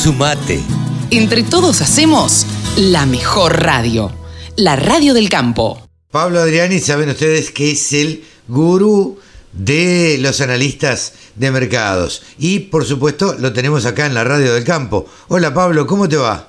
Sumate. 0.00 0.62
Entre 1.10 1.42
todos 1.42 1.82
hacemos 1.82 2.46
la 2.78 3.04
mejor 3.04 3.62
radio, 3.62 4.10
la 4.56 4.74
radio 4.74 5.12
del 5.12 5.28
campo. 5.28 5.78
Pablo 6.10 6.40
Adriani, 6.40 6.78
saben 6.78 7.10
ustedes 7.10 7.50
que 7.50 7.72
es 7.72 7.92
el 7.92 8.24
gurú 8.48 9.18
de 9.52 10.16
los 10.18 10.40
analistas 10.40 11.32
de 11.34 11.50
mercados. 11.50 12.22
Y 12.38 12.60
por 12.60 12.86
supuesto 12.86 13.34
lo 13.38 13.52
tenemos 13.52 13.84
acá 13.84 14.06
en 14.06 14.14
la 14.14 14.24
radio 14.24 14.54
del 14.54 14.64
campo. 14.64 15.04
Hola 15.28 15.52
Pablo, 15.52 15.86
¿cómo 15.86 16.08
te 16.08 16.16
va? 16.16 16.46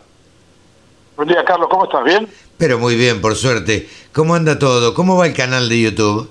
Buen 1.18 1.28
día 1.28 1.44
Carlos, 1.44 1.68
¿cómo 1.70 1.84
estás? 1.84 2.06
¿Bien? 2.06 2.30
Pero 2.56 2.80
muy 2.80 2.96
bien, 2.96 3.20
por 3.20 3.36
suerte. 3.36 3.90
¿Cómo 4.14 4.34
anda 4.34 4.58
todo? 4.58 4.94
¿Cómo 4.94 5.18
va 5.18 5.28
el 5.28 5.34
canal 5.34 5.68
de 5.68 5.82
YouTube? 5.82 6.30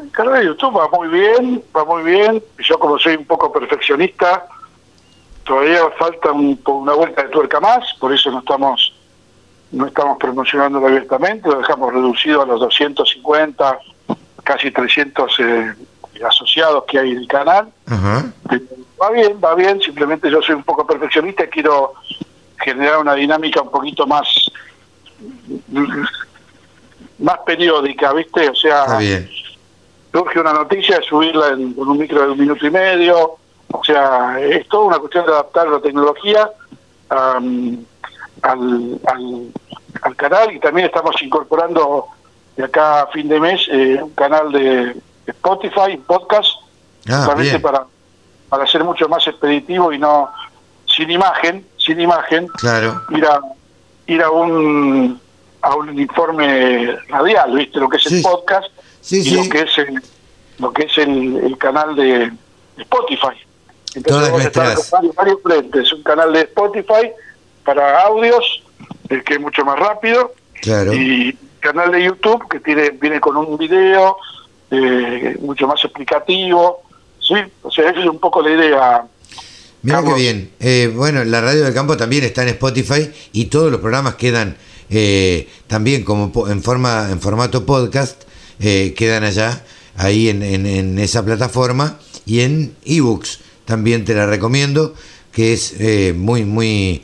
El 0.00 0.12
canal 0.12 0.34
de 0.34 0.46
YouTube 0.46 0.78
va 0.78 0.88
muy 0.90 1.08
bien, 1.08 1.60
va 1.76 1.84
muy 1.84 2.04
bien. 2.04 2.40
Yo 2.60 2.78
como 2.78 3.00
soy 3.00 3.16
un 3.16 3.24
poco 3.24 3.50
perfeccionista, 3.50 4.46
todavía 5.44 5.80
falta 5.98 6.32
una 6.32 6.94
vuelta 6.94 7.22
de 7.22 7.28
tuerca 7.28 7.60
más, 7.60 7.92
por 7.98 8.12
eso 8.12 8.30
no 8.30 8.40
estamos 8.40 8.94
no 9.72 9.86
estamos 9.86 10.18
promocionándolo 10.18 10.86
abiertamente, 10.86 11.48
lo 11.48 11.58
dejamos 11.58 11.94
reducido 11.94 12.42
a 12.42 12.46
los 12.46 12.60
250, 12.60 13.78
casi 14.44 14.70
300 14.70 15.38
eh, 15.38 15.74
asociados 16.28 16.84
que 16.84 16.98
hay 16.98 17.12
en 17.12 17.18
el 17.18 17.26
canal. 17.26 17.72
Va 19.00 19.10
bien, 19.10 19.40
va 19.42 19.54
bien, 19.54 19.80
simplemente 19.80 20.30
yo 20.30 20.42
soy 20.42 20.56
un 20.56 20.62
poco 20.62 20.86
perfeccionista 20.86 21.44
y 21.44 21.48
quiero 21.48 21.94
generar 22.58 22.98
una 22.98 23.14
dinámica 23.14 23.62
un 23.62 23.70
poquito 23.70 24.06
más 24.06 24.28
más 27.18 27.38
periódica, 27.46 28.12
¿viste? 28.12 28.50
O 28.50 28.54
sea, 28.54 28.98
surge 30.12 30.40
una 30.40 30.52
noticia, 30.52 31.00
subirla 31.02 31.48
en, 31.48 31.72
un 31.76 31.98
micro 31.98 32.22
de 32.22 32.32
un 32.32 32.38
minuto 32.38 32.66
y 32.66 32.70
medio, 32.70 33.38
o 33.72 33.84
sea, 33.84 34.38
es 34.40 34.68
toda 34.68 34.84
una 34.84 34.98
cuestión 34.98 35.26
de 35.26 35.32
adaptar 35.32 35.68
la 35.68 35.80
tecnología 35.80 36.50
al, 37.08 37.78
al, 38.42 40.16
canal 40.16 40.52
y 40.52 40.60
también 40.60 40.86
estamos 40.86 41.20
incorporando 41.22 42.06
de 42.56 42.64
acá 42.64 43.02
a 43.02 43.06
fin 43.08 43.28
de 43.28 43.40
mes 43.40 43.60
eh, 43.70 43.98
un 44.02 44.10
canal 44.10 44.52
de 44.52 44.96
Spotify, 45.26 45.96
podcast, 46.06 46.50
ah, 47.08 47.34
para, 47.60 47.86
para 48.48 48.66
ser 48.66 48.84
mucho 48.84 49.08
más 49.08 49.26
expeditivo 49.26 49.92
y 49.92 49.98
no 49.98 50.30
sin 50.86 51.10
imagen, 51.10 51.66
sin 51.78 52.00
imagen, 52.00 52.48
claro. 52.48 53.00
ir 53.10 53.24
a 53.24 53.40
ir 54.06 54.22
a 54.22 54.30
un 54.30 55.20
a 55.62 55.76
un 55.76 55.98
informe 55.98 56.96
radial, 57.08 57.54
¿viste? 57.54 57.78
Lo 57.78 57.88
que 57.88 57.96
es 57.96 58.06
el 58.06 58.22
podcast 58.22 58.66
y 59.10 59.36
lo 59.36 59.48
que 59.48 59.60
es 59.60 59.78
el, 59.78 60.02
lo 60.58 60.72
que 60.72 60.82
es 60.84 60.98
el, 60.98 61.56
canal 61.58 61.94
de 61.94 62.32
Spotify. 62.78 63.36
Entonces 63.94 64.30
vamos 64.30 64.44
a 64.44 64.48
estar 64.48 64.76
con 64.90 65.12
varios, 65.14 65.42
frentes, 65.42 65.92
un 65.92 66.02
canal 66.02 66.32
de 66.32 66.40
Spotify 66.40 67.10
para 67.64 68.02
audios, 68.02 68.62
el 69.08 69.22
que 69.22 69.34
es 69.34 69.40
mucho 69.40 69.64
más 69.64 69.78
rápido, 69.78 70.32
claro. 70.60 70.92
y 70.92 71.36
canal 71.60 71.92
de 71.92 72.04
YouTube 72.04 72.48
que 72.48 72.60
tiene 72.60 72.90
viene 72.90 73.20
con 73.20 73.36
un 73.36 73.56
video 73.56 74.16
eh, 74.70 75.36
mucho 75.40 75.66
más 75.66 75.82
explicativo, 75.84 76.82
sí, 77.20 77.34
o 77.62 77.70
sea, 77.70 77.90
esa 77.90 78.00
es 78.00 78.06
un 78.06 78.18
poco 78.18 78.42
la 78.42 78.50
idea. 78.50 79.04
Mira 79.82 80.02
qué 80.04 80.14
bien. 80.14 80.50
Eh, 80.60 80.92
bueno, 80.94 81.24
la 81.24 81.40
radio 81.40 81.64
del 81.64 81.74
campo 81.74 81.96
también 81.96 82.24
está 82.24 82.42
en 82.42 82.50
Spotify 82.50 83.10
y 83.32 83.46
todos 83.46 83.70
los 83.70 83.80
programas 83.80 84.14
quedan 84.14 84.56
eh, 84.90 85.48
también 85.66 86.04
como 86.04 86.48
en 86.48 86.62
forma 86.62 87.08
en 87.10 87.20
formato 87.20 87.64
podcast 87.66 88.22
eh, 88.60 88.94
quedan 88.96 89.24
allá 89.24 89.64
ahí 89.96 90.28
en, 90.28 90.42
en, 90.42 90.98
esa 90.98 91.24
plataforma 91.24 91.98
y 92.26 92.40
en 92.40 92.76
ebooks 92.84 93.40
también 93.64 94.04
te 94.04 94.14
la 94.14 94.26
recomiendo 94.26 94.94
que 95.32 95.52
es 95.52 95.74
eh, 95.80 96.12
muy 96.16 96.44
muy 96.44 97.02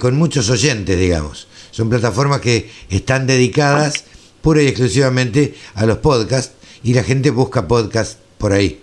con 0.00 0.16
muchos 0.16 0.48
oyentes 0.50 0.98
digamos. 0.98 1.48
Son 1.70 1.90
plataformas 1.90 2.40
que 2.40 2.70
están 2.88 3.26
dedicadas 3.26 4.04
pura 4.40 4.62
y 4.62 4.68
exclusivamente 4.68 5.54
a 5.74 5.84
los 5.86 5.98
podcasts 5.98 6.54
y 6.82 6.94
la 6.94 7.02
gente 7.02 7.30
busca 7.30 7.66
podcast 7.66 8.18
por 8.38 8.52
ahí. 8.52 8.80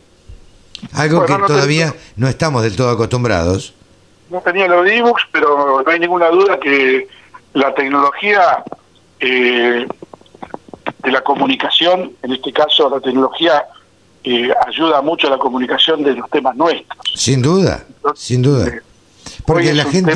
Algo 0.91 1.25
que 1.25 1.33
todavía 1.47 1.95
no 2.17 2.27
estamos 2.27 2.63
del 2.63 2.75
todo 2.75 2.89
acostumbrados. 2.89 3.73
No 4.29 4.41
tenía 4.41 4.67
los 4.67 4.87
ebooks 4.87 5.23
pero 5.31 5.81
no 5.81 5.91
hay 5.91 5.99
ninguna 5.99 6.27
duda 6.29 6.59
que 6.59 7.07
la 7.53 7.73
tecnología 7.73 8.63
eh, 9.19 9.87
de 11.03 11.11
la 11.11 11.21
comunicación, 11.21 12.13
en 12.21 12.33
este 12.33 12.51
caso 12.51 12.89
la 12.89 12.99
tecnología 12.99 13.65
eh, 14.23 14.49
ayuda 14.67 15.01
mucho 15.01 15.27
a 15.27 15.31
la 15.31 15.37
comunicación 15.37 16.03
de 16.03 16.15
los 16.15 16.29
temas 16.29 16.55
nuestros. 16.55 16.99
Sin 17.15 17.41
duda, 17.41 17.85
sin 18.15 18.41
duda. 18.41 18.67
Eh, 18.67 18.81
Porque 19.45 19.73
la 19.73 19.85
gente, 19.85 20.13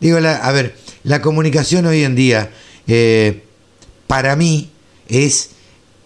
digo, 0.00 0.20
la, 0.20 0.36
a 0.36 0.52
ver, 0.52 0.76
la 1.02 1.20
comunicación 1.22 1.86
hoy 1.86 2.04
en 2.04 2.14
día, 2.14 2.50
para 4.06 4.36
mí, 4.36 4.70
es 5.08 5.50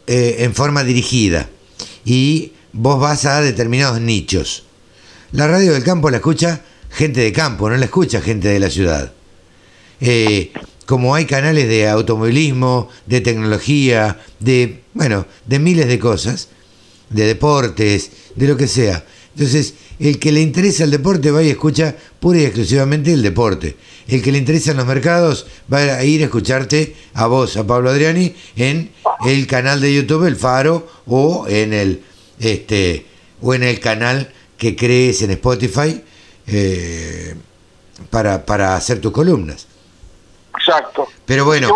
en 0.06 0.54
forma 0.54 0.84
dirigida 0.84 1.48
y 2.04 2.52
vos 2.72 2.98
vas 2.98 3.26
a 3.26 3.40
determinados 3.42 4.00
nichos. 4.00 4.64
La 5.32 5.46
radio 5.46 5.74
del 5.74 5.84
campo 5.84 6.10
la 6.10 6.16
escucha 6.16 6.62
gente 6.90 7.20
de 7.20 7.32
campo, 7.32 7.68
no 7.68 7.76
la 7.76 7.84
escucha 7.84 8.20
gente 8.20 8.48
de 8.48 8.58
la 8.58 8.70
ciudad. 8.70 9.12
Eh, 10.00 10.52
como 10.86 11.14
hay 11.14 11.26
canales 11.26 11.68
de 11.68 11.88
automovilismo, 11.88 12.88
de 13.06 13.20
tecnología, 13.20 14.18
de, 14.40 14.82
bueno, 14.94 15.26
de 15.44 15.58
miles 15.58 15.86
de 15.86 15.98
cosas, 15.98 16.48
de 17.10 17.26
deportes, 17.26 18.10
de 18.34 18.48
lo 18.48 18.56
que 18.56 18.66
sea. 18.66 19.04
Entonces, 19.34 19.74
el 20.00 20.18
que 20.18 20.32
le 20.32 20.40
interesa 20.40 20.84
el 20.84 20.90
deporte 20.90 21.30
va 21.30 21.42
y 21.42 21.50
escucha 21.50 21.94
pura 22.20 22.40
y 22.40 22.44
exclusivamente 22.44 23.12
el 23.12 23.22
deporte. 23.22 23.76
El 24.06 24.22
que 24.22 24.32
le 24.32 24.38
interesa 24.38 24.74
los 24.74 24.86
mercados 24.86 25.46
va 25.72 25.78
a 25.78 26.04
ir 26.04 26.22
a 26.22 26.26
escucharte 26.26 26.96
a 27.14 27.26
vos, 27.26 27.56
a 27.56 27.66
Pablo 27.66 27.90
Adriani, 27.90 28.34
en 28.56 28.90
el 29.26 29.46
canal 29.46 29.80
de 29.80 29.94
YouTube 29.94 30.26
El 30.26 30.36
Faro 30.36 30.88
o 31.06 31.46
en 31.48 31.72
el 31.72 32.02
este 32.40 33.06
o 33.40 33.54
en 33.54 33.62
el 33.62 33.80
canal 33.80 34.32
que 34.56 34.76
crees 34.76 35.22
en 35.22 35.32
Spotify 35.32 36.02
eh, 36.46 37.34
para, 38.10 38.44
para 38.44 38.76
hacer 38.76 39.00
tus 39.00 39.12
columnas. 39.12 39.66
Exacto. 40.58 41.08
Pero 41.24 41.44
bueno, 41.44 41.68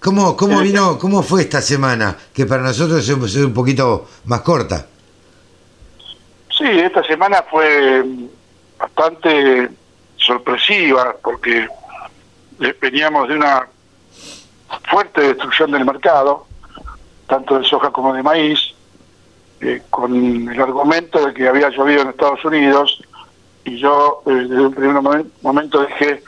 ¿cómo, 0.00 0.36
cómo 0.36 0.60
vino, 0.60 0.98
cómo 0.98 1.22
fue 1.22 1.42
esta 1.42 1.60
semana? 1.60 2.16
Que 2.32 2.46
para 2.46 2.62
nosotros 2.62 3.06
es 3.08 3.36
un 3.36 3.54
poquito 3.54 4.08
más 4.24 4.40
corta. 4.40 4.86
Sí, 6.56 6.66
esta 6.66 7.02
semana 7.04 7.44
fue 7.50 8.04
bastante 8.78 9.70
sorpresiva 10.16 11.16
porque 11.22 11.68
veníamos 12.80 13.28
de 13.28 13.36
una 13.36 13.66
fuerte 14.90 15.20
destrucción 15.22 15.70
del 15.70 15.84
mercado, 15.84 16.46
tanto 17.26 17.58
de 17.58 17.64
soja 17.64 17.90
como 17.90 18.12
de 18.12 18.22
maíz, 18.22 18.74
eh, 19.60 19.82
con 19.90 20.48
el 20.48 20.60
argumento 20.60 21.26
de 21.26 21.34
que 21.34 21.48
había 21.48 21.68
llovido 21.70 22.02
en 22.02 22.08
Estados 22.08 22.44
Unidos 22.44 23.02
y 23.64 23.78
yo 23.78 24.22
eh, 24.26 24.30
desde 24.30 24.60
un 24.60 24.74
primer 24.74 25.24
momento 25.42 25.84
dije 25.84 26.22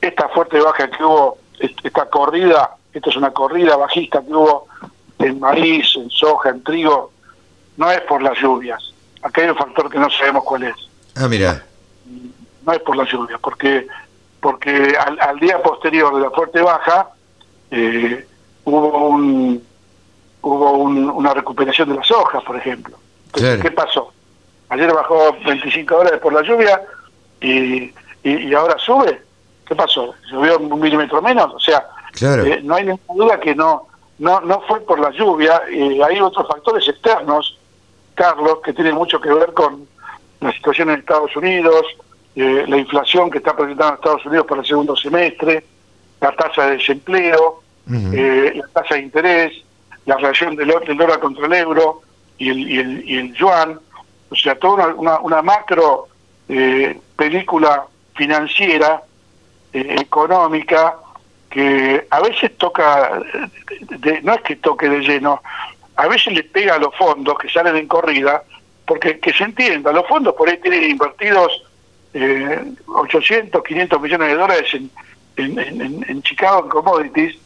esta 0.00 0.28
fuerte 0.30 0.58
baja 0.58 0.90
que 0.90 1.04
hubo, 1.04 1.38
esta 1.58 2.08
corrida, 2.08 2.76
esta 2.92 3.10
es 3.10 3.16
una 3.16 3.30
corrida 3.30 3.76
bajista 3.76 4.22
que 4.22 4.32
hubo 4.32 4.66
en 5.18 5.40
maíz, 5.40 5.86
en 5.96 6.10
soja, 6.10 6.50
en 6.50 6.62
trigo, 6.62 7.12
no 7.76 7.90
es 7.90 8.00
por 8.02 8.22
las 8.22 8.38
lluvias. 8.38 8.92
Acá 9.22 9.42
hay 9.42 9.48
un 9.48 9.56
factor 9.56 9.90
que 9.90 9.98
no 9.98 10.10
sabemos 10.10 10.44
cuál 10.44 10.64
es. 10.64 10.74
Ah, 11.14 11.28
mira. 11.28 11.64
No 12.66 12.72
es 12.72 12.80
por 12.80 12.96
las 12.96 13.10
lluvias, 13.10 13.40
porque 13.40 13.86
porque 14.40 14.96
al, 14.98 15.38
día 15.38 15.62
posterior 15.62 16.12
de 16.16 16.20
la 16.20 16.30
fuerte 16.30 16.60
baja 16.60 17.10
eh, 17.70 18.26
hubo 18.64 19.08
un 19.08 19.62
hubo 20.42 20.72
una 20.72 21.32
recuperación 21.32 21.90
de 21.90 21.94
las 21.94 22.10
hojas, 22.10 22.42
por 22.42 22.56
ejemplo. 22.56 22.98
¿Qué 23.32 23.70
pasó? 23.70 24.12
Ayer 24.68 24.92
bajó 24.92 25.36
25 25.46 25.94
dólares 25.94 26.20
por 26.20 26.32
la 26.32 26.42
lluvia 26.42 26.82
y, 27.40 27.92
y 28.24 28.54
ahora 28.54 28.76
sube. 28.78 29.22
¿Qué 29.64 29.76
pasó? 29.76 30.12
¿Llovió 30.30 30.58
un 30.58 30.80
milímetro 30.80 31.22
menos? 31.22 31.54
O 31.54 31.60
sea, 31.60 31.86
eh, 32.20 32.60
no 32.62 32.74
hay 32.74 32.84
ninguna 32.84 33.24
duda 33.24 33.40
que 33.40 33.54
no 33.54 33.88
no 34.18 34.40
no 34.40 34.60
fue 34.62 34.80
por 34.80 34.98
la 34.98 35.10
lluvia. 35.10 35.62
Eh, 35.70 36.00
hay 36.04 36.20
otros 36.20 36.46
factores 36.46 36.86
externos, 36.88 37.58
Carlos, 38.14 38.58
que 38.64 38.72
tienen 38.72 38.94
mucho 38.94 39.20
que 39.20 39.32
ver 39.32 39.52
con 39.52 39.86
la 40.40 40.52
situación 40.52 40.90
en 40.90 41.00
Estados 41.00 41.34
Unidos, 41.36 41.86
eh, 42.36 42.64
la 42.68 42.76
inflación 42.76 43.30
que 43.30 43.38
está 43.38 43.56
presentando 43.56 43.94
Estados 43.94 44.26
Unidos 44.26 44.46
para 44.46 44.60
el 44.60 44.66
segundo 44.66 44.96
semestre, 44.96 45.64
la 46.20 46.34
tasa 46.36 46.66
de 46.66 46.76
desempleo, 46.76 47.62
la 47.86 48.68
tasa 48.72 48.94
de 48.94 49.00
interés, 49.00 49.52
la 50.06 50.16
relación 50.16 50.56
del, 50.56 50.68
dólar 50.68 51.20
contra 51.20 51.46
el 51.46 51.52
euro 51.52 52.02
y 52.38 52.50
el, 52.50 53.08
y 53.08 53.16
el, 53.18 53.34
yuan. 53.34 53.78
O 54.30 54.36
sea, 54.36 54.58
toda 54.58 54.94
una, 54.94 55.20
una 55.20 55.42
macro 55.42 56.08
película 57.16 57.86
financiera 58.14 59.02
económica 59.72 60.96
que 61.52 62.06
a 62.08 62.20
veces 62.20 62.56
toca, 62.56 63.20
no 64.22 64.34
es 64.34 64.40
que 64.40 64.56
toque 64.56 64.88
de 64.88 65.00
lleno, 65.00 65.42
a 65.96 66.08
veces 66.08 66.32
le 66.32 66.44
pega 66.44 66.76
a 66.76 66.78
los 66.78 66.94
fondos 66.96 67.38
que 67.38 67.50
salen 67.50 67.76
en 67.76 67.86
corrida, 67.86 68.42
porque 68.86 69.20
que 69.20 69.34
se 69.34 69.44
entienda, 69.44 69.92
los 69.92 70.08
fondos 70.08 70.34
por 70.34 70.48
ahí 70.48 70.56
tienen 70.58 70.90
invertidos 70.90 71.62
eh, 72.14 72.58
800, 72.86 73.62
500 73.62 74.00
millones 74.00 74.28
de 74.28 74.34
dólares 74.34 74.74
en, 74.74 74.90
en, 75.36 76.04
en, 76.08 76.22
Chicago 76.22 76.64
en 76.64 76.70
commodities, 76.70 77.36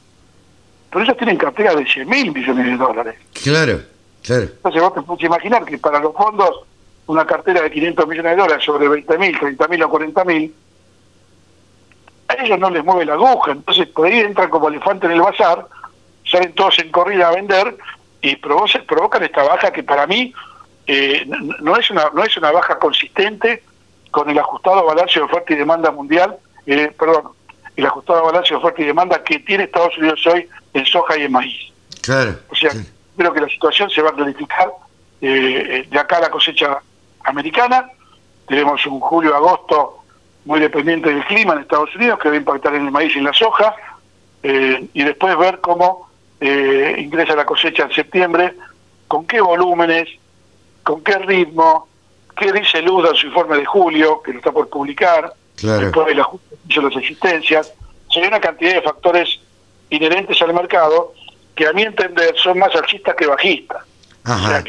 pero 0.91 1.05
ellos 1.05 1.17
tienen 1.17 1.37
carteras 1.37 1.75
de 1.75 1.85
100 1.85 2.09
mil 2.09 2.33
millones 2.33 2.65
de 2.65 2.77
dólares. 2.77 3.17
Claro, 3.43 3.81
claro. 4.23 4.43
Entonces 4.45 4.83
vos 4.83 4.95
te 4.95 5.03
puedes 5.03 5.25
imaginar 5.25 5.65
que 5.65 5.79
para 5.79 5.99
los 5.99 6.15
fondos 6.15 6.61
una 7.09 7.27
cartera 7.27 7.63
de 7.63 7.73
500 7.73 8.07
millones 8.07 8.37
de 8.37 8.43
dólares 8.43 8.65
sobre 8.65 8.89
20 8.89 9.19
mil, 9.19 9.37
30 9.37 9.69
mil 9.69 9.83
o 9.83 9.91
40 9.91 10.25
mil, 10.25 10.55
ellos 12.39 12.59
no 12.59 12.71
les 12.71 12.85
mueve 12.85 13.05
la 13.05 13.15
aguja, 13.15 13.53
entonces 13.53 13.89
por 13.89 14.07
ahí 14.07 14.21
entran 14.21 14.51
como 14.51 14.69
elefante 14.69 15.07
en 15.07 15.13
el 15.13 15.21
bazar, 15.21 15.67
salen 16.31 16.53
todos 16.55 16.79
en 16.79 16.91
corrida 16.91 17.29
a 17.29 17.35
vender 17.35 17.77
y 18.21 18.37
provocan 18.37 19.23
esta 19.23 19.43
baja 19.43 19.73
que 19.73 19.83
para 19.83 20.07
mí 20.07 20.33
eh, 20.87 21.27
no 21.61 21.77
es 21.77 21.91
una 21.91 22.11
no 22.15 22.25
es 22.25 22.37
una 22.37 22.51
baja 22.53 22.79
consistente 22.79 23.63
con 24.11 24.31
el 24.31 24.39
ajustado 24.39 24.85
balance 24.85 25.19
de 25.19 25.25
oferta 25.25 25.53
y 25.53 25.57
demanda 25.57 25.91
mundial, 25.91 26.37
eh, 26.67 26.93
perdón, 26.99 27.33
el 27.77 27.87
ajustado 27.87 28.25
balance 28.25 28.51
de 28.51 28.57
oferta 28.57 28.83
y 28.83 28.87
demanda 28.87 29.23
que 29.23 29.39
tiene 29.41 29.65
Estados 29.65 29.97
Unidos 29.99 30.27
hoy 30.27 30.49
en 30.73 30.87
soja 30.87 31.19
y 31.19 31.25
en 31.25 31.33
maíz. 31.33 31.73
Claro. 32.03 32.37
O 32.49 32.55
sea, 32.55 32.71
creo 33.17 33.33
que 33.33 33.41
la 33.41 33.49
situación 33.49 33.91
se 33.91 34.01
va 34.01 34.11
a 34.11 34.15
clarificar 34.15 34.71
eh, 35.21 35.87
de 35.91 35.99
acá 35.99 36.19
a 36.19 36.21
la 36.23 36.31
cosecha 36.31 36.79
americana. 37.25 37.91
Tenemos 38.47 38.87
un 38.87 39.01
julio-agosto 39.01 40.05
muy 40.47 40.61
dependiente 40.61 41.11
del 41.11 41.25
clima 41.25 41.55
en 41.55 41.61
Estados 41.61 41.95
Unidos 41.95 42.19
que 42.21 42.29
va 42.29 42.35
a 42.35 42.39
impactar 42.39 42.75
en 42.75 42.87
el 42.87 42.91
maíz 42.91 43.15
y 43.15 43.19
en 43.19 43.25
la 43.25 43.33
soja. 43.35 43.75
Eh, 44.43 44.87
y 44.95 45.03
después 45.03 45.37
ver 45.37 45.61
cómo 45.61 46.09
eh, 46.41 46.95
ingresa 46.99 47.35
la 47.35 47.45
cosecha 47.45 47.83
en 47.83 47.93
septiembre, 47.93 48.55
con 49.09 49.27
qué 49.27 49.41
volúmenes, 49.41 50.09
con 50.85 51.03
qué 51.03 51.19
ritmo, 51.19 51.89
qué 52.37 52.53
dice 52.53 52.81
Luda 52.81 53.11
en 53.11 53.17
su 53.17 53.27
informe 53.27 53.57
de 53.57 53.65
julio, 53.65 54.23
que 54.23 54.33
lo 54.33 54.39
está 54.39 54.53
por 54.53 54.69
publicar, 54.69 55.33
después 55.61 56.07
del 56.07 56.21
ajuste 56.21 56.57
de 56.65 56.83
las 56.83 56.97
existencias. 56.97 57.75
hay 58.15 58.27
una 58.29 58.41
cantidad 58.41 58.75
de 58.75 58.83
factores 58.83 59.41
inherentes 59.91 60.41
al 60.43 60.55
mercado 60.55 61.13
que 61.55 61.67
a 61.67 61.73
mi 61.73 61.83
entender 61.83 62.35
son 62.37 62.59
más 62.59 62.75
alcistas 62.75 63.17
que 63.17 63.27
bajistas. 63.27 63.83
Ajá. 64.25 64.63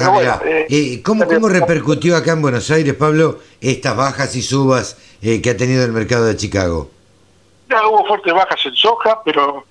Ah, 0.00 0.40
eh, 0.44 1.02
¿Cómo, 1.02 1.26
¿Cómo 1.26 1.48
repercutió 1.48 2.16
acá 2.16 2.32
en 2.32 2.42
Buenos 2.42 2.70
Aires, 2.70 2.94
Pablo, 2.94 3.40
estas 3.60 3.96
bajas 3.96 4.36
y 4.36 4.42
subas 4.42 4.96
eh, 5.22 5.42
que 5.42 5.50
ha 5.50 5.56
tenido 5.56 5.84
el 5.84 5.92
mercado 5.92 6.26
de 6.26 6.36
Chicago? 6.36 6.90
Hubo 7.68 8.06
fuertes 8.06 8.32
bajas 8.32 8.64
en 8.64 8.74
soja, 8.74 9.20
pero 9.24 9.64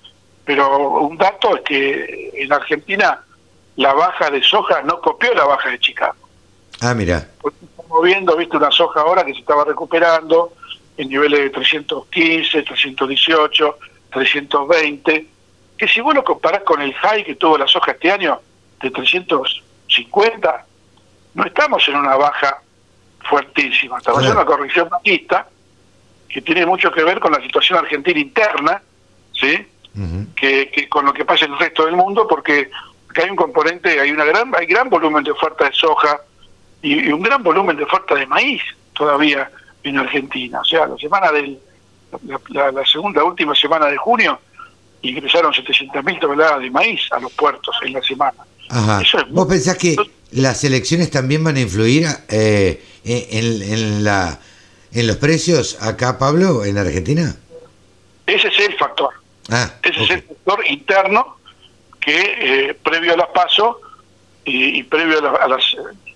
pero 0.48 1.00
un 1.00 1.18
dato 1.18 1.56
es 1.56 1.62
que 1.62 2.30
en 2.34 2.50
Argentina 2.50 3.22
la 3.76 3.92
baja 3.92 4.30
de 4.30 4.42
soja 4.42 4.80
no 4.80 4.98
copió 4.98 5.34
la 5.34 5.44
baja 5.44 5.68
de 5.68 5.78
Chicago. 5.78 6.16
Ah, 6.80 6.94
mira. 6.94 7.28
Estamos 7.44 8.02
viendo, 8.02 8.34
viste, 8.34 8.56
una 8.56 8.70
soja 8.70 9.02
ahora 9.02 9.26
que 9.26 9.34
se 9.34 9.40
estaba 9.40 9.66
recuperando 9.66 10.54
en 10.96 11.10
niveles 11.10 11.40
de 11.40 11.50
315, 11.50 12.62
318, 12.62 13.78
320, 14.10 15.26
que 15.76 15.86
si 15.88 16.00
vos 16.00 16.14
lo 16.14 16.24
comparás 16.24 16.62
con 16.62 16.80
el 16.80 16.94
high 16.94 17.24
que 17.24 17.34
tuvo 17.34 17.58
la 17.58 17.66
soja 17.66 17.92
este 17.92 18.10
año 18.10 18.40
de 18.80 18.90
350, 20.04 20.66
no 21.34 21.44
estamos 21.44 21.86
en 21.88 21.96
una 21.96 22.16
baja 22.16 22.60
fuertísima, 23.28 23.98
estamos 23.98 24.24
en 24.24 24.32
una 24.32 24.44
corrección 24.44 24.88
bajista 24.88 25.48
que 26.28 26.42
tiene 26.42 26.66
mucho 26.66 26.90
que 26.90 27.02
ver 27.02 27.20
con 27.20 27.32
la 27.32 27.40
situación 27.40 27.78
argentina 27.78 28.18
interna, 28.18 28.82
¿sí? 29.32 29.66
que, 30.36 30.88
con 30.88 31.04
lo 31.04 31.12
que 31.12 31.24
pasa 31.24 31.46
en 31.46 31.52
el 31.52 31.58
resto 31.58 31.86
del 31.86 31.96
mundo, 31.96 32.26
porque 32.28 32.70
hay 33.16 33.30
un 33.30 33.36
componente, 33.36 33.98
hay 34.00 34.10
una 34.10 34.24
gran, 34.24 34.54
hay 34.54 34.66
gran 34.66 34.88
volumen 34.88 35.24
de 35.24 35.32
oferta 35.32 35.64
de 35.64 35.72
soja 35.72 36.20
y, 36.82 37.10
un 37.10 37.22
gran 37.22 37.42
volumen 37.42 37.76
de 37.76 37.84
oferta 37.84 38.14
de 38.14 38.26
maíz 38.26 38.62
todavía 38.92 39.50
en 39.82 39.98
Argentina. 39.98 40.60
O 40.60 40.64
sea, 40.64 40.86
la 40.86 40.96
semana 40.96 41.32
del, 41.32 41.58
la, 42.50 42.84
segunda, 42.84 43.24
última 43.24 43.54
semana 43.54 43.86
de 43.86 43.96
junio, 43.96 44.38
ingresaron 45.02 45.52
700.000 45.52 46.20
toneladas 46.20 46.60
de 46.60 46.70
maíz 46.70 47.00
a 47.12 47.18
los 47.18 47.32
puertos 47.32 47.76
en 47.82 47.92
la 47.94 48.02
semana. 48.02 48.44
¿Vos 49.30 49.46
pensás 49.46 49.76
que 49.76 49.96
las 50.32 50.62
elecciones 50.64 51.10
también 51.10 51.42
van 51.42 51.56
a 51.56 51.60
influir 51.60 52.06
eh, 52.28 52.82
en, 53.04 53.62
en, 53.62 54.04
la, 54.04 54.40
en 54.92 55.06
los 55.06 55.16
precios 55.16 55.78
acá, 55.80 56.18
Pablo, 56.18 56.64
en 56.64 56.78
Argentina? 56.78 57.36
Ese 58.26 58.48
es 58.48 58.58
el 58.60 58.76
factor. 58.76 59.10
Ah, 59.50 59.72
Ese 59.82 60.04
es 60.04 60.10
el 60.10 60.28
sector 60.28 60.66
interno 60.66 61.38
que 62.00 62.68
eh, 62.68 62.74
previo 62.74 63.14
a 63.14 63.16
las 63.16 63.28
PASO 63.28 63.80
y, 64.44 64.82
previo 64.84 65.18
a, 65.18 65.48
las 65.48 65.62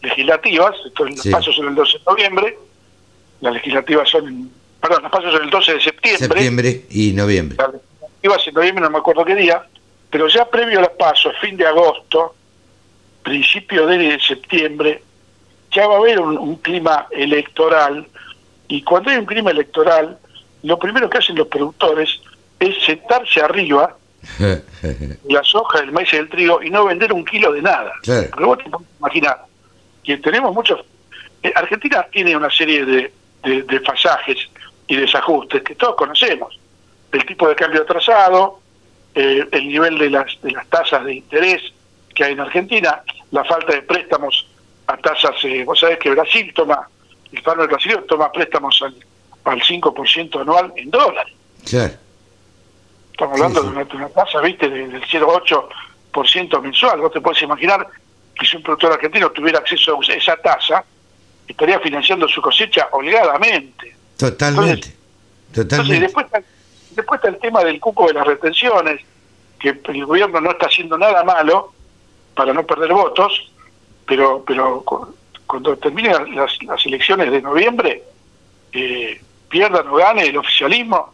legislativas, 0.03 0.75
entonces 0.87 1.25
las 1.27 1.35
PASO 1.35 1.53
son 1.53 1.69
el 1.69 1.75
12 1.75 1.99
de 1.99 2.05
noviembre, 2.07 2.59
las 3.41 3.53
legislativas 3.55 4.09
son, 4.09 4.51
perdón, 4.81 5.03
las 5.03 5.13
PASO 5.13 5.33
son 5.33 5.43
el 5.43 5.51
12 5.51 5.75
de 5.75 5.81
septiembre. 5.81 6.29
Septiembre 6.29 6.87
y 6.91 7.13
noviembre. 7.13 7.59
Las 7.59 7.73
legislativas 7.75 8.47
en 8.47 8.55
noviembre, 8.55 8.85
no 8.85 8.91
me 8.91 8.99
acuerdo 8.99 9.25
qué 9.25 9.35
día, 9.35 9.67
pero 10.11 10.29
ya 10.29 10.49
previo 10.49 10.79
a 10.79 10.83
las 10.83 10.93
PASO, 10.93 11.33
fin 11.41 11.57
de 11.57 11.67
agosto, 11.67 12.35
principio 13.23 13.87
de 13.87 14.19
septiembre, 14.21 15.03
ya 15.71 15.87
va 15.87 15.95
a 15.95 15.99
haber 15.99 16.21
un 16.21 16.57
clima 16.57 17.07
electoral 17.11 18.07
y 18.73 18.83
cuando 18.83 19.11
hay 19.11 19.19
un 19.19 19.27
clima 19.27 19.51
electoral, 19.51 20.19
lo 20.63 20.79
primero 20.79 21.11
que 21.11 21.19
hacen 21.19 21.37
los 21.37 21.49
productores 21.49 22.21
es 22.59 22.83
sentarse 22.85 23.41
arriba 23.41 23.97
la 25.29 25.43
soja, 25.43 25.81
el 25.81 25.93
maíz 25.93 26.13
y 26.13 26.17
el 26.17 26.29
trigo 26.31 26.63
y 26.63 26.71
no 26.71 26.87
vender 26.87 27.13
un 27.13 27.23
kilo 27.25 27.53
de 27.53 27.61
nada. 27.61 27.93
Pero 28.03 28.47
vos 28.47 28.59
te 28.59 28.71
imaginar 28.99 29.45
que 30.03 30.17
tenemos 30.17 30.55
muchos... 30.55 30.81
Eh, 31.43 31.53
Argentina 31.55 32.07
tiene 32.11 32.37
una 32.37 32.51
serie 32.51 32.85
de, 32.85 33.13
de, 33.43 33.81
pasajes 33.81 34.39
y 34.87 34.97
desajustes 34.97 35.63
que 35.63 35.75
todos 35.75 35.97
conocemos. 35.97 36.59
El 37.11 37.27
tipo 37.27 37.49
de 37.49 37.55
cambio 37.55 37.83
atrasado, 37.83 38.61
eh, 39.15 39.45
el 39.51 39.69
nivel 39.69 39.99
de 39.99 40.09
las, 40.09 40.41
de 40.41 40.53
las 40.53 40.67
tasas 40.69 41.05
de 41.05 41.17
interés 41.17 41.63
que 42.15 42.25
hay 42.25 42.33
en 42.33 42.41
Argentina, 42.41 43.03
la 43.31 43.45
falta 43.45 43.73
de 43.73 43.83
préstamos 43.83 44.47
a 44.87 44.97
tasas... 44.97 45.37
Eh, 45.45 45.65
vos 45.65 45.79
sabés 45.79 45.99
que 45.99 46.11
Brasil 46.11 46.53
toma, 46.55 46.89
el 47.31 47.39
Estado 47.39 47.67
Brasil 47.67 47.99
toma 48.09 48.31
préstamos 48.31 48.81
al, 48.83 48.95
al 49.45 49.61
5% 49.61 50.41
anual 50.41 50.73
en 50.77 50.91
dólares. 50.91 51.35
Estamos 53.13 53.41
hablando 53.41 53.63
de 53.63 53.97
una, 53.97 54.09
tasa, 54.09 54.41
viste, 54.41 54.69
del 54.69 55.03
0,8% 55.03 56.63
mensual. 56.63 57.01
Vos 57.01 57.13
te 57.13 57.21
puedes 57.21 57.43
imaginar 57.43 57.87
que 58.39 58.47
si 58.47 58.57
un 58.57 58.63
productor 58.63 58.93
argentino 58.93 59.31
tuviera 59.31 59.59
acceso 59.59 59.99
a 60.01 60.13
esa 60.15 60.37
tasa, 60.37 60.85
estaría 61.47 61.79
financiando 61.81 62.27
su 62.29 62.41
cosecha 62.41 62.89
holgadamente. 62.93 63.95
Totalmente. 64.17 64.95
Totalmente. 65.53 66.01
después, 66.01 66.27
está, 66.27 66.43
después 66.91 67.19
está 67.19 67.29
el 67.29 67.39
tema 67.39 67.63
del 67.63 67.79
cupo 67.79 68.09
de 68.09 68.15
las 68.15 68.27
retenciones, 68.27 69.01
que 69.61 69.79
el 69.85 70.07
gobierno 70.07 70.41
no 70.41 70.51
está 70.51 70.67
haciendo 70.67 70.97
nada 70.99 71.23
malo 71.23 71.73
para 72.35 72.53
no 72.53 72.65
perder 72.67 72.93
votos, 72.93 73.51
pero 74.07 74.43
pero 74.47 74.85
cuando 75.47 75.77
terminen 75.77 76.35
las, 76.35 76.63
las 76.63 76.85
elecciones 76.87 77.31
de 77.31 77.43
noviembre, 77.43 78.03
eh, 78.73 79.21
pierdan 79.49 79.89
o 79.89 79.97
gane 79.97 80.27
el 80.27 80.37
oficialismo, 80.39 81.13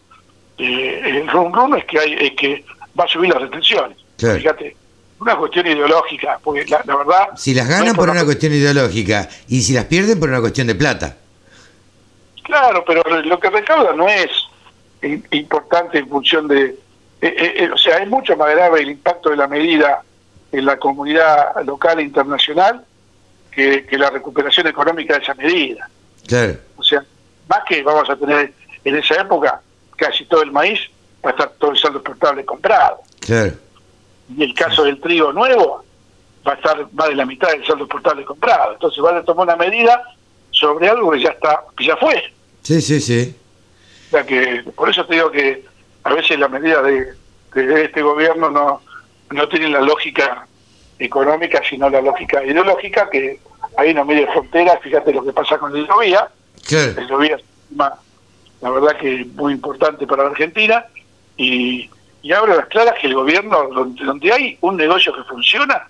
eh, 0.57 1.03
el 1.05 1.29
rum 1.29 1.53
rum 1.53 1.75
es 1.77 1.85
que 1.85 1.99
hay 1.99 2.13
es 2.15 2.33
que 2.33 2.65
va 2.99 3.05
a 3.05 3.09
subir 3.09 3.31
las 3.31 3.43
retenciones. 3.43 3.99
Fíjate, 4.17 4.77
una 5.21 5.37
cuestión 5.37 5.67
ideológica, 5.67 6.39
porque 6.43 6.65
la, 6.67 6.97
verdad... 6.97 7.29
Si 7.37 7.55
las 7.55 7.69
ganan 7.69 7.95
por, 7.95 8.11
una 8.11 8.25
cuestión 8.25 8.53
ideológica 8.53 9.29
y 9.49 9.63
si 9.63 9.73
las 9.73 9.85
pierden 9.85 10.19
por 10.19 10.29
una 10.29 10.41
cuestión 10.41 10.67
de 10.67 10.75
plata. 10.75 11.17
Claro, 12.43 12.85
pero 12.87 13.03
lo 13.23 13.39
que 13.39 13.51
recauda 13.51 13.93
no 13.95 14.09
es 14.09 14.31
importante 15.31 15.99
en 15.99 16.09
función 16.09 16.49
de... 16.49 16.77
Eh, 17.21 17.55
eh, 17.57 17.71
o 17.73 17.77
sea, 17.77 17.99
es 17.99 18.09
mucho 18.09 18.37
más 18.37 18.51
grave 18.51 18.81
el 18.81 18.91
impacto 18.91 19.31
de 19.31 19.37
la 19.37 19.49
medida 19.49 20.03
en 20.53 20.65
la 20.65 20.79
comunidad 20.79 21.63
local 21.65 21.99
e 21.99 22.03
internacional 22.03 22.85
que, 23.51 23.87
que 23.87 23.99
la 23.99 24.11
recuperación 24.11 24.67
económica 24.67 25.15
de 25.17 25.23
esa 25.23 25.35
medida. 25.35 25.89
O 26.77 26.83
sea, 26.83 27.05
más 27.49 27.61
que 27.69 27.83
vamos 27.83 28.09
a 28.09 28.17
tener 28.17 28.53
en 28.85 28.97
esa 28.97 29.21
época 29.21 29.61
casi 29.97 30.25
todo 30.27 30.43
el 30.43 30.53
maíz 30.53 30.81
va 31.25 31.31
a 31.31 31.33
estar 31.33 31.51
todo 31.59 31.73
el 31.73 31.79
saldo 31.79 31.99
exportable 31.99 32.45
comprado. 32.45 32.99
Y 34.37 34.43
el 34.43 34.55
caso 34.55 34.85
del 34.85 35.01
trigo 35.01 35.33
nuevo 35.33 35.85
va 36.47 36.53
a 36.53 36.57
estar 36.57 36.87
más 36.93 37.09
de 37.09 37.15
la 37.15 37.27
mitad 37.27 37.49
del 37.49 37.67
saldo 37.67 37.85
exportable 37.85 38.25
comprado. 38.25 38.75
Entonces 38.75 39.03
van 39.03 39.17
a 39.17 39.25
tomar 39.25 39.47
una 39.47 39.57
medida 39.57 40.03
sobre 40.51 40.89
algo 40.89 41.11
que 41.11 41.21
ya 41.21 41.31
está, 41.31 41.65
que 41.77 41.87
ya 41.87 41.97
fue. 41.97 42.23
Sí, 42.63 42.81
sí, 42.81 43.01
sí. 43.01 43.37
O 44.07 44.11
sea 44.11 44.25
que 44.25 44.65
por 44.75 44.89
eso 44.89 45.05
te 45.07 45.15
digo 45.15 45.31
que 45.31 45.65
a 46.05 46.13
veces 46.15 46.39
las 46.39 46.51
medidas 46.51 46.85
de, 46.85 47.15
de 47.55 47.85
este 47.85 48.03
gobierno 48.03 48.51
no, 48.51 48.83
no 49.31 49.49
tienen 49.49 49.73
la 49.73 49.81
lógica 49.81 50.47
económica, 50.99 51.63
sino 51.69 51.89
la 51.89 52.01
lógica 52.01 52.45
ideológica, 52.45 53.09
que 53.11 53.39
ahí 53.77 53.95
no 53.95 54.05
mide 54.05 54.27
fronteras, 54.27 54.81
fíjate 54.83 55.13
lo 55.13 55.25
que 55.25 55.33
pasa 55.33 55.59
con 55.59 55.77
el 55.77 55.87
Llovía, 55.87 56.29
el 56.71 57.07
Llovía 57.07 57.39
la 58.61 58.71
verdad 58.71 58.99
que 58.99 59.25
muy 59.35 59.53
importante 59.53 60.07
para 60.07 60.25
la 60.25 60.31
Argentina 60.31 60.85
y, 61.37 61.89
y 62.23 62.33
ahora 62.33 62.57
las 62.57 62.67
claras 62.67 62.95
que 63.01 63.07
el 63.07 63.15
gobierno, 63.15 63.69
donde, 63.69 64.33
hay 64.33 64.59
un 64.61 64.77
negocio 64.77 65.15
que 65.15 65.23
funciona, 65.25 65.89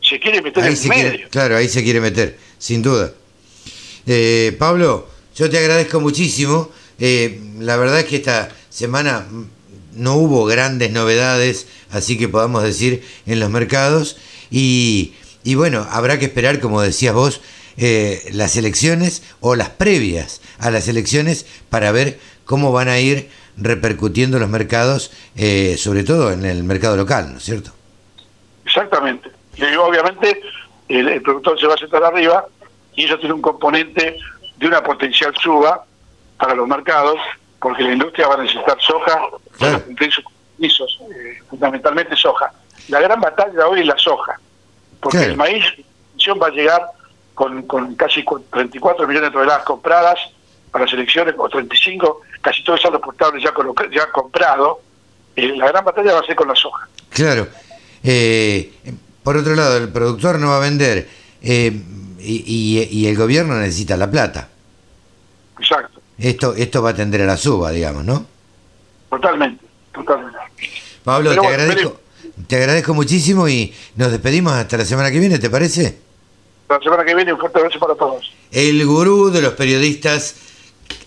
se 0.00 0.20
quiere 0.20 0.40
meter 0.40 0.64
en 0.64 0.88
medio. 0.88 1.28
claro, 1.30 1.56
ahí 1.56 1.68
se 1.68 1.82
quiere 1.82 2.00
meter, 2.00 2.38
sin 2.58 2.82
duda. 2.82 3.12
Eh, 4.06 4.56
Pablo, 4.58 5.08
yo 5.34 5.50
te 5.50 5.58
agradezco 5.58 6.00
muchísimo. 6.00 6.70
Eh, 6.98 7.40
la 7.58 7.76
verdad 7.76 8.00
es 8.00 8.06
que 8.06 8.16
esta 8.16 8.48
semana 8.68 9.26
no 10.00 10.14
hubo 10.14 10.46
grandes 10.46 10.90
novedades, 10.90 11.68
así 11.90 12.18
que 12.18 12.28
podamos 12.28 12.62
decir, 12.62 13.04
en 13.26 13.38
los 13.38 13.50
mercados. 13.50 14.16
Y, 14.50 15.14
y 15.44 15.54
bueno, 15.54 15.86
habrá 15.90 16.18
que 16.18 16.24
esperar, 16.26 16.60
como 16.60 16.82
decías 16.82 17.14
vos, 17.14 17.40
eh, 17.76 18.28
las 18.32 18.56
elecciones 18.56 19.22
o 19.40 19.54
las 19.54 19.70
previas 19.70 20.42
a 20.58 20.70
las 20.70 20.88
elecciones 20.88 21.46
para 21.70 21.92
ver 21.92 22.18
cómo 22.44 22.72
van 22.72 22.88
a 22.88 22.98
ir 22.98 23.30
repercutiendo 23.56 24.38
los 24.38 24.48
mercados, 24.48 25.12
eh, 25.36 25.76
sobre 25.78 26.02
todo 26.04 26.32
en 26.32 26.44
el 26.44 26.64
mercado 26.64 26.96
local, 26.96 27.32
¿no 27.32 27.38
es 27.38 27.44
cierto? 27.44 27.70
Exactamente. 28.64 29.30
Y 29.56 29.62
obviamente 29.76 30.40
el, 30.88 31.22
productor 31.22 31.60
se 31.60 31.66
va 31.66 31.74
a 31.74 31.78
sentar 31.78 32.04
arriba 32.04 32.46
y 32.96 33.04
eso 33.04 33.18
tiene 33.18 33.34
un 33.34 33.42
componente 33.42 34.16
de 34.56 34.66
una 34.66 34.82
potencial 34.82 35.32
suba 35.40 35.84
para 36.38 36.54
los 36.54 36.66
mercados, 36.66 37.16
porque 37.60 37.82
la 37.82 37.92
industria 37.92 38.28
va 38.28 38.34
a 38.34 38.42
necesitar 38.42 38.76
soja 38.80 39.20
sus 40.68 41.00
eh, 41.00 41.38
fundamentalmente 41.48 42.16
soja. 42.16 42.52
La 42.88 43.00
gran 43.00 43.20
batalla 43.20 43.66
hoy 43.68 43.80
es 43.80 43.86
la 43.86 43.98
soja, 43.98 44.38
porque 45.00 45.24
el 45.24 45.36
maíz 45.36 45.64
va 46.40 46.48
a 46.48 46.50
llegar 46.50 46.82
con, 47.34 47.62
con 47.62 47.94
casi 47.94 48.24
34 48.50 49.06
millones 49.06 49.30
de 49.30 49.32
toneladas 49.32 49.64
compradas 49.64 50.18
para 50.70 50.84
las 50.84 50.94
elecciones, 50.94 51.34
o 51.36 51.48
35, 51.48 52.20
casi 52.40 52.62
todos 52.62 52.82
los 52.84 53.00
portables 53.00 53.42
ya, 53.42 53.52
ya 53.90 54.10
comprado. 54.10 54.80
Eh, 55.34 55.56
la 55.56 55.68
gran 55.68 55.84
batalla 55.84 56.12
va 56.12 56.20
a 56.20 56.24
ser 56.24 56.36
con 56.36 56.48
la 56.48 56.54
soja. 56.54 56.88
Claro. 57.10 57.48
Eh, 58.02 58.72
por 59.22 59.36
otro 59.36 59.54
lado, 59.54 59.76
el 59.76 59.88
productor 59.90 60.38
no 60.38 60.48
va 60.48 60.56
a 60.58 60.60
vender 60.60 61.08
eh, 61.42 61.72
y, 62.18 62.88
y, 62.90 63.06
el 63.06 63.16
gobierno 63.16 63.54
necesita 63.54 63.96
la 63.96 64.10
plata. 64.10 64.48
Exacto. 65.58 66.00
Esto, 66.18 66.54
esto 66.54 66.82
va 66.82 66.90
a 66.90 66.94
tender 66.94 67.22
a 67.22 67.26
la 67.26 67.36
suba, 67.36 67.70
digamos, 67.70 68.04
¿no? 68.04 68.26
Totalmente, 69.10 69.64
totalmente. 69.92 70.38
Pablo, 71.04 71.34
te, 71.34 71.46
agradezco, 71.46 72.00
te 72.46 72.56
agradezco 72.56 72.94
muchísimo 72.94 73.48
y 73.48 73.74
nos 73.96 74.10
despedimos 74.10 74.52
hasta 74.52 74.76
la 74.76 74.84
semana 74.84 75.10
que 75.10 75.18
viene, 75.18 75.38
¿te 75.38 75.50
parece? 75.50 75.98
La 76.68 76.78
semana 76.78 77.04
que 77.04 77.14
viene 77.14 77.32
un 77.32 77.40
fuerte 77.40 77.58
abrazo 77.58 77.78
para 77.80 77.94
todos. 77.94 78.32
El 78.52 78.84
gurú 78.86 79.30
de 79.30 79.42
los 79.42 79.54
periodistas 79.54 80.36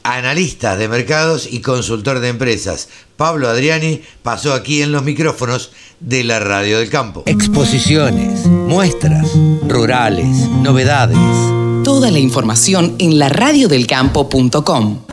analista 0.04 0.76
de 0.76 0.88
mercados 0.88 1.48
y 1.52 1.62
consultor 1.62 2.20
de 2.20 2.30
empresas. 2.30 2.90
Pablo 3.16 3.48
Adriani 3.48 4.02
pasó 4.22 4.54
aquí 4.54 4.82
en 4.82 4.92
los 4.92 5.04
micrófonos 5.04 5.72
de 6.00 6.24
la 6.24 6.40
Radio 6.40 6.80
del 6.80 6.90
Campo. 6.90 7.24
Exposiciones, 7.26 8.46
muestras, 8.46 9.32
rurales, 9.68 10.28
novedades. 10.62 11.18
Toda 11.84 12.12
la 12.12 12.20
información 12.20 12.96
en 13.00 13.20
laradiodelcampo.com. 13.20 15.04